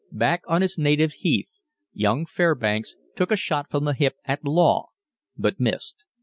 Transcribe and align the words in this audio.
Back 0.11 0.41
on 0.47 0.63
his 0.63 0.79
native 0.79 1.13
heath, 1.13 1.61
young 1.93 2.25
Fairbanks 2.25 2.95
took 3.15 3.29
a 3.31 3.35
shot 3.35 3.69
from 3.69 3.85
the 3.85 3.93
hip 3.93 4.15
at 4.25 4.43
law, 4.43 4.87
but 5.37 5.59
missed. 5.59 6.05